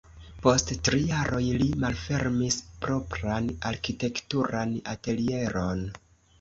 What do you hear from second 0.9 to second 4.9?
jaroj li malfermis propran arkitekturan